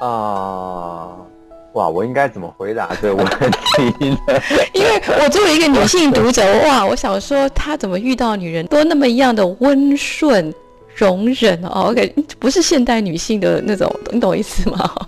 [0.01, 1.15] 啊，
[1.73, 4.17] 哇，我应该怎么回答这个问题呢？
[4.73, 10.53] 因为我作为一个女性读者，哇，我想说他怎么遇到女人都那么一样的温顺。
[10.95, 15.07] 容忍哦，OK，不是现代女性的那种，你懂意思吗？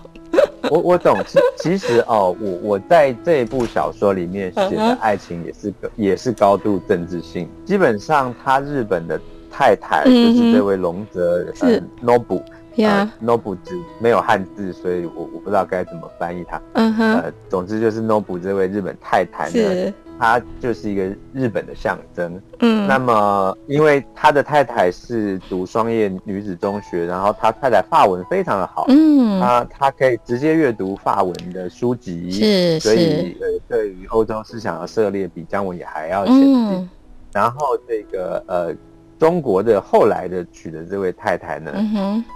[0.71, 9.19] 我我懂，其其实哦，我我在这部小说里面写的爱情也是也是高度政治性，基本上他日本的
[9.51, 11.83] 太太就是这位龙泽是。
[12.01, 12.41] Nobu，
[12.75, 16.61] 呀，Nobu 字没有汉字，所以我我不知道该怎么翻译它。
[16.75, 19.93] 嗯哼，呃，总之就是 Nobu 这位日本太太呢。
[20.21, 21.03] 他就是一个
[21.33, 36.89] 日本的象征，嗯，那么因为他的太太是读双叶女子中学，然后他太太法文非常的好，嗯，他他可以直接阅读法文的书籍，是，所以呃，对于欧洲思想的涉猎比姜文也还要先进。
[37.33, 38.75] 然后这个呃，
[39.21, 41.71] 中国的后来的娶的这位太太呢，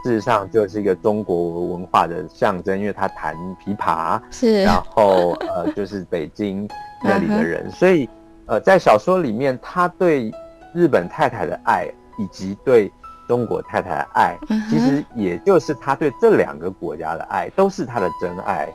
[0.03, 6.69] 事实上就是一个中国文化的象征，因为她弹琵琶，是，然后呃，就是北京。
[7.03, 8.09] 那里的人， 所以，
[8.45, 10.31] 呃，在小说里面，他对
[10.73, 12.91] 日本太太的爱，以及对
[13.27, 14.37] 中国太太的爱，
[14.69, 18.67] 其实也就是他对这两个国家的爱，都是他的真爱。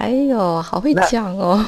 [0.00, 1.64] 哎呦，好会讲哦！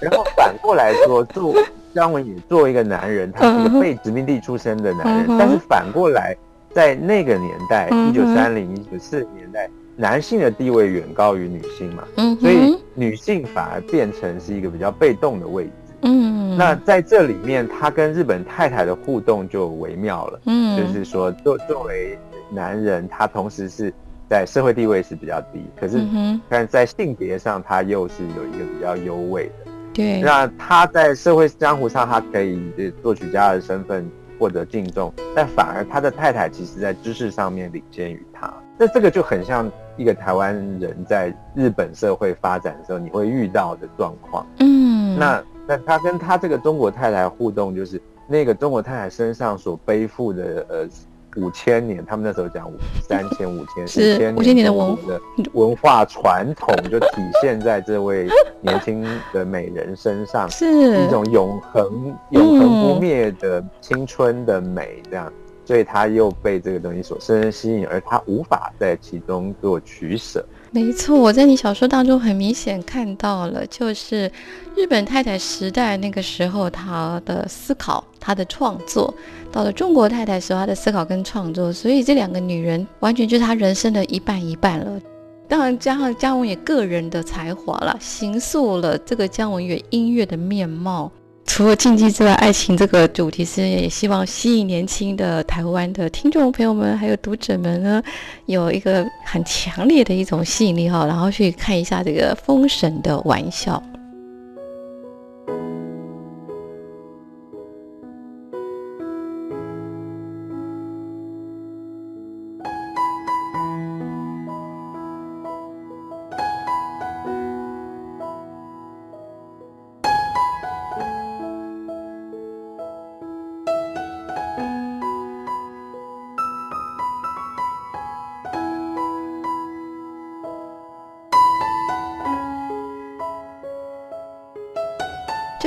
[0.00, 1.54] 然后反过来说，做
[1.94, 6.36] 姜文也作为一个男人，他是一个被殖民地出生的男人，但是反过来，
[6.72, 9.68] 在那个年代，一九三零、一九四零年代。
[10.00, 15.72] 男性的地位远高于女性嘛，嗯，所以女性反而变成是一个比较被动的位置，
[16.02, 22.16] 嗯，那在这里面，他跟日本太太的互动就微妙了，嗯，就是说作作为
[22.48, 23.92] 男人，他同时是
[24.30, 26.00] 在社会地位是比较低，可是
[26.48, 29.67] 但在性别上，他又是有一个比较优位的，
[29.98, 39.70] 对，那他在社会江湖上，他可以作曲家的身份获得敬重，但反而他的太太其实在知识上面领先于他，那这个就很像。
[39.98, 44.46] 一个台湾人在日本社会发展的时候，你会遇到的状况。
[44.60, 50.88] 嗯，那那他跟他这个中国太太互动，就是那个中国太太身上所背负的呃
[51.36, 55.20] 五千年，他们那时候讲三千五千五千年的文的
[55.52, 57.08] 文化传统，就体
[57.42, 58.28] 现在这位
[58.60, 60.66] 年轻的美人身上，是
[61.04, 65.32] 一种永恒永恒不灭的青春的美，这样。
[65.64, 70.42] 所以他又被这个东西所深深吸引，而他无法在其中做取舍。
[70.70, 74.30] 没错，我在你小说当中很明显看到了，就是
[74.76, 79.12] 日本太太时代那个时候她的思考、她的创作，
[79.50, 85.00] 到了中国太太时候她的思考跟创作，所以这两个女人完全就是她人生的一半一半了。
[85.48, 91.10] 当然，加上姜文也个人的才华了，形塑了这个姜文乐音乐的面貌。
[91.48, 98.00] 除了禁忌之外，爱情这个主题是也希望吸引年轻的台湾的听众朋友们，还有读者们呢，
[98.46, 103.82] 有一个很强烈的一种吸引力哈，然后去看一下这个《封神的玩笑》。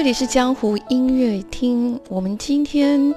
[0.01, 1.99] 这里是江湖音乐厅。
[2.09, 3.13] 我们今天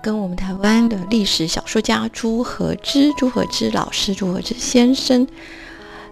[0.00, 5.26] 跟我们台湾的历史小说家朱和之、朱和之老师、朱和之先生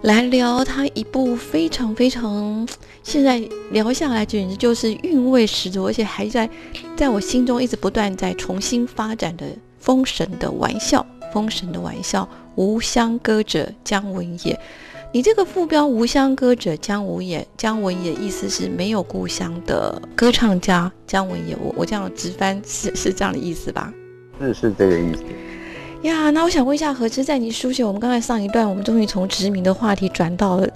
[0.01, 2.67] 来聊他一部非常非常
[3.01, 3.41] 现在
[3.71, 6.49] 聊下来简直就是韵味十足，而且还在
[6.97, 9.45] 在我心中一直不断在重新发展的
[9.79, 10.99] 《封神的玩笑》。
[11.31, 12.23] 《封神的玩笑》，
[12.55, 14.59] 无相歌者姜文也。
[15.11, 21.57] 你这个副标“无乡歌者姜文也”，姜文也意思是没有故乡的歌唱家姜文也。
[21.59, 23.91] 我我这样直翻是是这样的意思吧？
[24.39, 25.23] 是是这个意思。
[26.03, 30.69] 呀，那我想问一下何之，在你书写我们刚才上一段，我们终于从殖民的话题转到了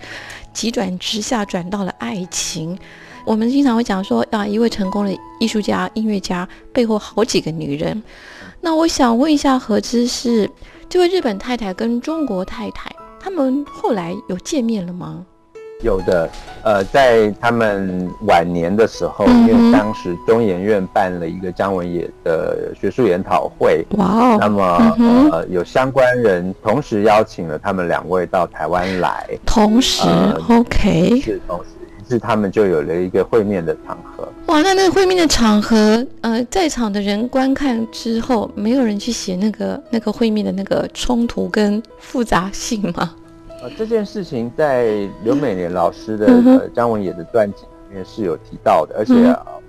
[0.52, 2.76] 急转直下，转到了爱情。
[3.26, 8.02] 我们经常会讲说啊，一位成功的艺术家、音乐家背后好几个女人。
[8.62, 10.50] 那我想问一下何之，是
[10.90, 12.92] 这位日本太太跟中国太太。
[13.24, 15.26] 他们后来有见面了吗？
[15.82, 16.30] 有的，
[16.62, 24.96] 呃，在他们晚年的时候，因为当时中研院办了一个张文也的学术研讨会，哇哦，那么
[25.32, 30.04] 呃，有相关人同时邀请了他们两位到台湾来，同时
[30.50, 31.73] ，OK，是同时，于
[32.08, 34.28] 是他们就有了一个会面的场合。
[34.48, 43.16] 哇，那那个会面的场合，呃，在场的人观看之后，没有人去写那个那个会面的那个冲突跟复杂性吗？
[43.62, 49.14] 呃，这件事情在刘美莲老师的呃张文野的传记里面是有提到的，而且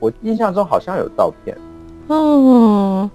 [0.01, 1.57] 我印象中好像有照片。
[2.09, 3.09] 哦，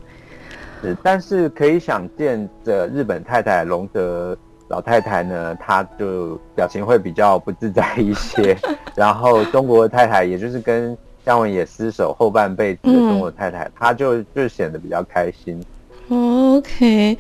[0.82, 4.38] 是，但是可以想见，的日本太太龙德
[4.70, 8.58] 老太太呢，她就表情会比较不自在一些，
[8.96, 15.62] 然后中国太太，也就是跟姜文也厮守后半辈子的中国太太，她就就显得比较开心。
[16.10, 17.18] OK。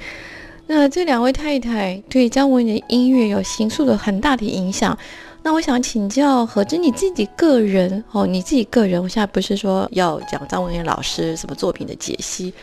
[0.71, 4.95] 那这两位太太对张文的音乐有形塑了很大的影响。
[5.41, 12.53] 那我想请教何之你自己个人哦，你自己个人，我现在不是说要讲张文老师什么作品的解析，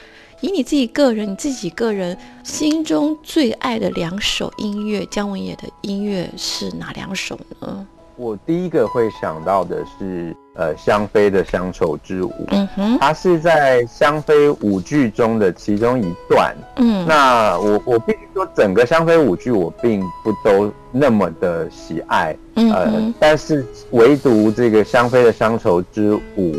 [0.40, 7.86] 以你自己个人，你自己个人心中最爱的两首音乐，姜文也的音乐是哪两首呢？
[8.16, 12.32] 我第一个会想到的是，呃，香妃的乡愁之舞。
[12.48, 16.56] 嗯哼，它是在香妃舞剧中的其中一段。
[16.76, 22.34] 嗯，那我我必须说，整个香妃舞剧我并不都那么的喜爱。
[22.54, 26.56] 嗯，呃，但是唯独这个香妃的乡愁之舞，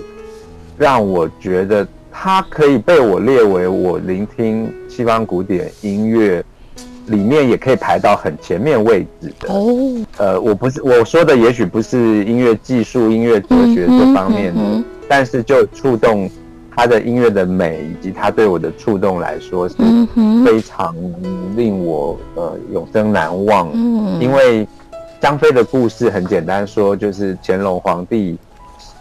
[0.77, 1.87] 让我觉得
[2.19, 6.43] 它可以被我列为我聆听西方古典音乐。
[7.05, 10.05] 里面也可以排到很前面位置的哦。
[10.17, 16.29] 呃，我不是我说的，也许不是音乐技术、音乐哲学这方面的，但是就触动
[16.75, 19.75] 他的音乐的美，以及他对我的触动来说，是
[20.45, 20.93] 非常
[21.55, 23.69] 令我呃永生难忘。
[23.73, 24.67] 嗯，因为
[25.21, 28.37] 张飞的故事很简单，说就是乾隆皇帝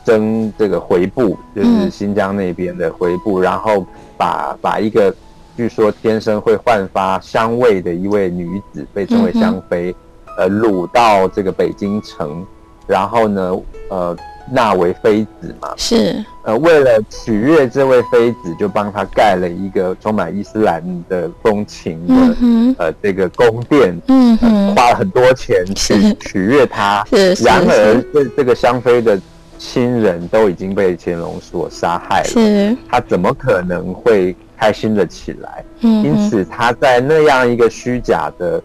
[0.06, 3.84] 征这个回部，就是新疆那边的回部，然后
[4.16, 5.14] 把把一个。
[5.58, 9.96] 据说天生会焕发香味的一位女子，被称为香妃，
[10.36, 12.46] 呃，掳到这个北京城，
[12.86, 14.14] 然后呢，呃，
[14.52, 15.72] 纳为妃子嘛。
[15.78, 16.22] 是。
[16.44, 24.36] 呃，为了取悦这位妃子，就帮她盖了一个充满伊斯兰的风情的嗯呃这个宫殿，嗯
[24.76, 27.02] 花了很多钱去取悦她。
[27.08, 27.44] 是是。
[27.44, 29.18] 然而，这这个香妃的
[29.58, 32.76] 亲人都已经被乾隆所杀害了。
[32.88, 34.34] 他怎么可能会？
[34.58, 38.62] 开心的起来，因此他在那样一个虚假的，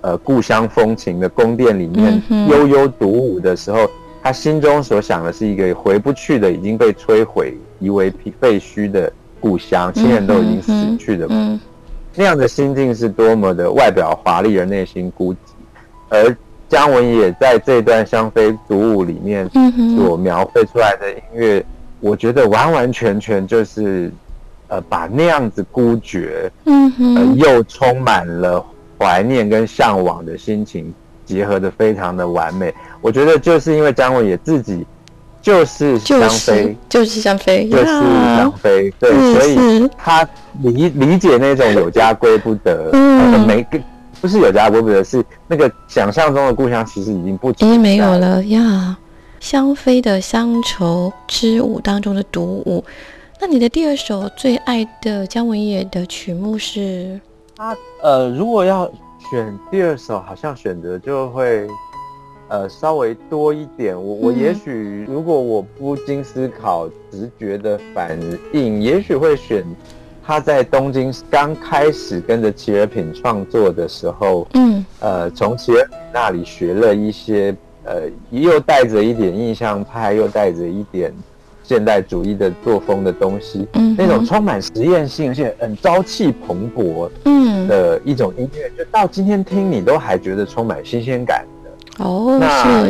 [0.00, 3.88] 呃故乡风情的宫殿里面悠悠独舞的时候，
[4.20, 11.28] 他心中所想的是一个回不去的、已经被摧毁、夷为废墟的故乡，亲人都已经死去的，
[12.16, 15.36] 那样的心境是多么的外表华丽而内心孤寂。
[16.08, 16.36] 而
[16.68, 19.48] 姜文也在这段《香妃独舞》里面
[19.96, 21.64] 所描绘出来的音乐，
[22.00, 24.12] 我觉得完完全全就是
[24.68, 28.64] 呃把那样子孤绝，嗯哼，又充满了
[28.98, 30.92] 怀念跟向往的心情
[31.24, 32.74] 结合的非常的完美。
[33.00, 34.86] 我觉得就是因为姜文也自己。
[35.40, 40.28] 就是香妃，就是香妃，就是香妃，对，所以他
[40.62, 43.78] 理理解那种有家归不得，嗯，没个
[44.20, 48.96] 不是有家归不得，是那个想象中的故乡其实已经不已经没有了呀。
[49.40, 52.84] 香妃的乡愁之舞当中的独舞，
[53.40, 57.20] 那你的第二首最爱的姜文也的曲目是？
[57.56, 58.90] 他呃，如果要
[59.30, 61.68] 选第二首，好像选择就会。
[62.50, 63.94] 呃，稍微多一点。
[63.94, 68.18] 我我也许如果我不经思考，直觉的反
[68.54, 69.62] 应，也许会选
[70.28, 81.10] 他在东京刚开始跟着齐尔品创作的时候，嗯，呃，从齐尔品那里学了一些，呃，又带着一点印象派，又带着一点
[81.62, 91.42] 现代主义的作风的东西，嗯，那种充满实验性而且很朝气蓬勃，嗯，的一种音乐，就到今天听你都还觉得充满新鲜感。
[92.00, 92.86] 哦，那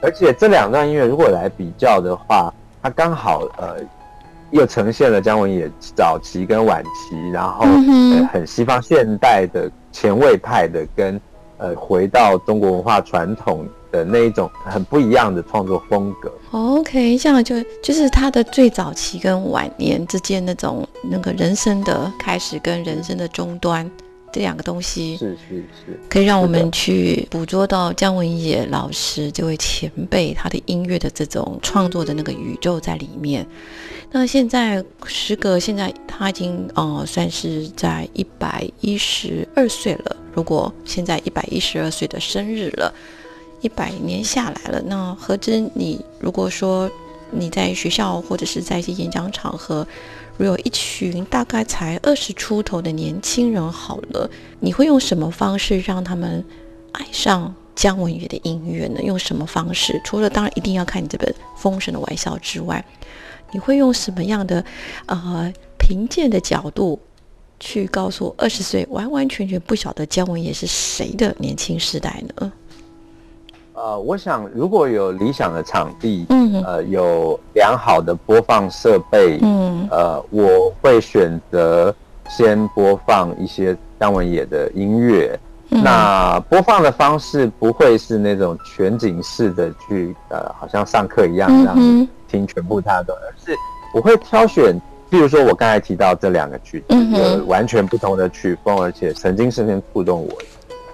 [0.00, 2.52] 而且这两段音乐如果来比较的话，
[2.82, 3.76] 它刚好呃
[4.52, 7.66] 又呈现了姜文也早期跟晚期，然后
[8.32, 11.20] 很西方现代的前卫派的跟
[11.58, 16.30] 呃回到中国文化传统的那一种很不一样的创作风格。
[16.50, 23.90] OK，这样就就是他的最早期跟晚年之间那种那个人生的开始跟人生的终端。
[24.32, 33.46] 这两个东西是是是，可以让我们去捕捉到姜文野老师这位前辈他的音乐的这种创作的那个宇宙在里面。
[34.10, 40.16] 那现在时隔现在他已经呃算是在一百一十二岁了。
[40.32, 42.92] 如果现在一百一十二岁的生日了，
[43.60, 46.90] 一百年下来了，那何止你如果说
[47.30, 49.86] 你在学校或者是在一些演讲场合。
[50.42, 54.28] 如有一群大概才二十出头的年轻人，好了，
[54.58, 56.44] 你会用什么方式让他们
[56.90, 59.00] 爱上姜文宇的音乐呢？
[59.02, 60.00] 用什么方式？
[60.04, 62.84] 除了当然一定要看你这本《封神的玩笑》之外，
[63.52, 64.64] 你会用什么样的
[65.06, 66.98] 呃评鉴的角度
[67.60, 72.52] 去告诉二十岁完完全全不晓得姜文也是谁的年轻时代呢？
[73.74, 81.94] 呃，我想如果有理想的场地，嗯，呃，有良好的播放设备，嗯，呃，我会选择
[82.28, 85.38] 先播放一些姜文野的音乐。
[85.70, 93.56] 那播放的方式不会是那种全景式的去，呃，好像上课一样让你听全部他的，而是
[93.94, 100.32] 我会挑选，比如说我刚才提到这两个曲子，有完全不同的曲风，而且曾经深深触动我。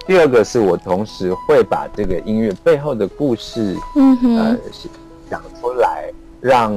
[0.09, 4.57] 第二个是我同时会把这个音乐背后的故事，嗯哼，呃，
[5.29, 6.73] 讲出来，让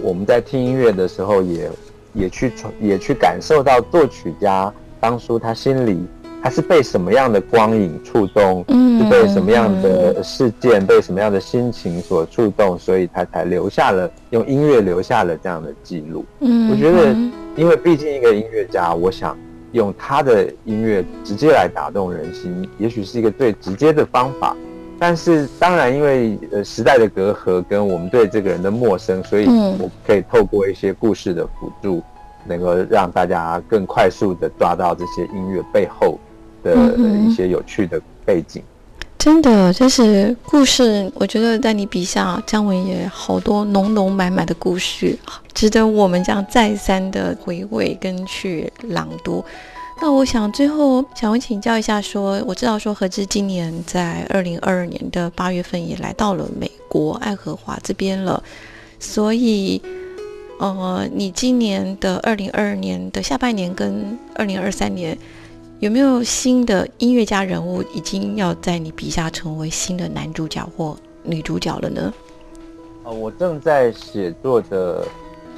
[0.00, 1.70] 我们在听音乐的时候也
[2.14, 2.50] 也去
[2.80, 6.02] 也去感受到作曲家当初他心里
[6.42, 16.24] 他是被什么样的光影触动，嗯，是被什么样的事件被什么样的心情所触动，所以他才留下了用音乐留下了这样的记录。
[16.40, 17.14] 嗯，我觉得，
[17.54, 19.36] 因为毕竟一个音乐家，我想。
[19.72, 24.56] 用他的音乐直接来打动人心，也许是一个最直接的方法。
[24.98, 32.00] 但是，当然，因为呃时代的隔阂跟我们对这个人的陌生，所以我可以透过一些故事的辅助，
[32.46, 36.18] 能够让大家更快速的抓到这些音乐背后
[36.62, 38.62] 的一些有趣的背景。
[39.22, 41.08] 真的，就是故事。
[41.14, 45.16] 我觉得在你笔下，姜文也好多浓浓满满的故事，
[45.54, 49.44] 值得我们这样再三的回味跟去朗读。
[50.00, 58.42] 那我想最后想问请教一下，说我知道说何之今年在二零二二年的八月份也来到了美国爱荷华这边了，
[58.98, 59.80] 所以
[60.58, 65.16] 呃，你今年的二零二二年的下半年跟二零二三年。
[65.82, 72.14] 有没有新的音乐家人物已经要在你笔下成为新的男主角或女主角了呢？
[73.02, 75.04] 呃，我正在写作的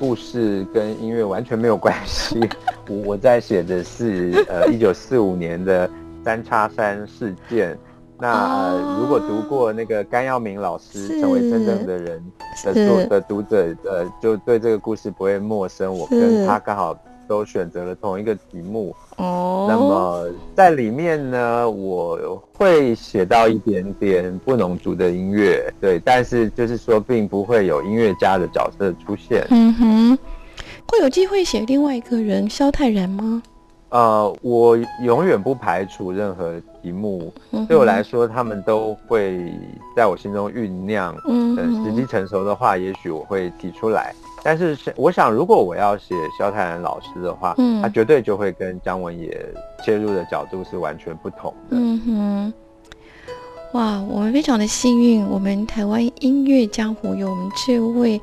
[0.00, 2.40] 故事跟音乐完全没有关系。
[2.88, 5.90] 我我在写的是呃一九四五年的
[6.24, 7.78] 三叉山事件。
[8.18, 12.24] 那呃如果读过那个甘耀明老师成为真正的人
[12.64, 15.94] 的作的读者，呃，就对这个故事不会陌生。
[15.94, 16.98] 我跟他刚好。
[17.26, 19.66] 都选择了同一个题目哦。
[19.68, 29.46] 那么在里面呢，我会写到一点点不农族的音乐，对，但是就是说，并不会有音乐家的角色出现。
[29.50, 30.18] 嗯哼，
[30.86, 33.42] 会有机会写另外一个人萧泰然吗？
[33.90, 37.32] 呃，我永远不排除任何题目，
[37.68, 39.52] 对我来说，他们都会
[39.96, 41.14] 在我心中酝酿。
[41.28, 44.12] 嗯，等时机成熟的话，也许我会提出来。
[44.45, 49.34] 但是，我想，如果我要写萧泰然老师的话，嗯，他绝对就会跟姜文也
[49.82, 51.76] 切入的角度是完全不同的。
[51.76, 52.53] 嗯哼，
[53.72, 58.20] 哇，我们非常的幸运，我们台湾音乐江湖有我们这位。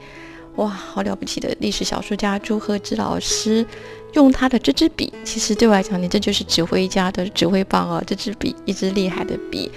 [0.57, 3.65] 哇，好了不起的历史小说家朱贺之老师，
[4.13, 8.03] 用他的这支笔，其实对我来讲，你这就是指挥家的指挥棒哦。
[8.05, 9.71] 这支笔，一支厉害的笔，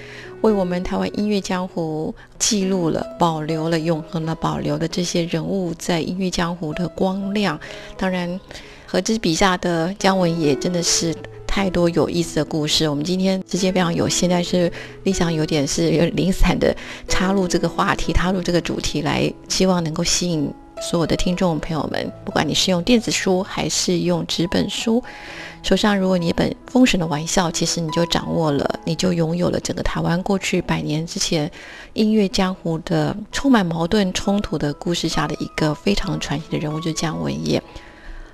[0.44, 7.58] 为我们台湾音乐江湖记录了、保留了、永恒了、保留的这些人物在音乐江湖的光亮。
[7.96, 8.38] 当然，
[8.84, 11.14] 和之笔下的姜文也真的是
[11.46, 12.86] 太多有意思的故事。
[12.86, 14.70] 我们今天时间非常有限，但是
[15.04, 16.76] 立想有点是零散的
[17.08, 20.52] 插入这个话题，插入这个主题来，希望能够吸引。
[20.80, 25.02] 所有的听众朋友们，不管你是用电子书还是用纸本书，
[25.62, 31.50] 手上如果你一本《封神的玩笑》，其实你就掌握了，你就拥有了整个台湾过去百年之前
[31.94, 37.62] 音乐江湖的充满矛盾冲突的故事下的一个非常传奇的人物，就是姜文也。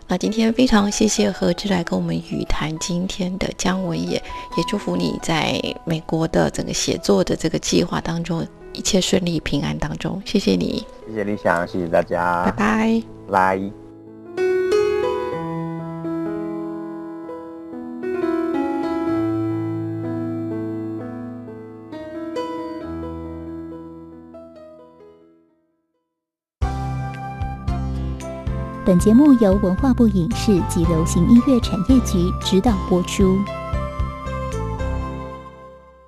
[0.09, 4.16] 那今天非常谢谢何志来跟我们语谈今天的姜文也，
[4.57, 8.45] 也祝福你在美国的整个写作的这个计划当中。
[8.73, 13.73] 一切顺利平安当中，谢谢你，谢谢理想，谢谢大家，拜拜，来。
[28.83, 33.39] 本节目由文化部影视及流行音乐产业局指导播出。